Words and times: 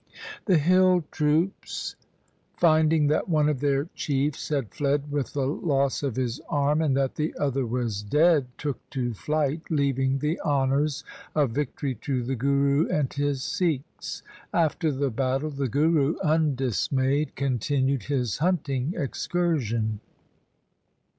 The 0.45 0.57
hill 0.57 1.03
troops, 1.11 1.95
finding 2.57 3.05
that 3.09 3.29
one 3.29 3.47
of 3.47 3.59
their 3.59 3.85
chiefs 3.93 4.49
had 4.49 4.73
fled 4.73 5.11
with 5.11 5.33
the 5.33 5.45
loss 5.45 6.01
of 6.01 6.15
his 6.15 6.39
arm, 6.49 6.81
and 6.81 6.97
that 6.97 7.13
the 7.13 7.35
other 7.37 7.67
was 7.67 8.01
dead, 8.01 8.47
took 8.57 8.79
to 8.89 9.13
flight, 9.13 9.61
leaving 9.69 10.17
the 10.17 10.41
honours 10.41 11.03
of 11.35 11.51
victory 11.51 11.93
to 12.01 12.23
the 12.23 12.35
Guru 12.35 12.87
and 12.87 13.13
his 13.13 13.43
Sikhs. 13.43 14.23
After 14.51 14.91
the 14.91 15.11
battle 15.11 15.51
the 15.51 15.69
Guru, 15.69 16.17
undismayed, 16.23 17.35
continued 17.35 18.05
his 18.05 18.39
hunting 18.39 18.95
excursion. 18.97 19.99